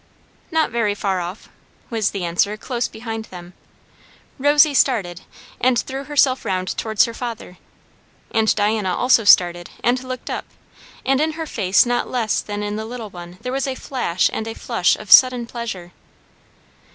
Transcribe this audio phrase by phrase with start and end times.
[0.49, 1.47] "Not very far off"
[1.91, 3.53] was the answer, close behind them.
[4.39, 5.21] Rosy started
[5.59, 7.59] and threw herself round towards her father,
[8.31, 10.45] and Diana also started and looked up;
[11.05, 14.27] and in her face not less than in the little one there was a flash
[14.33, 15.91] and a flush of sudden pleasure.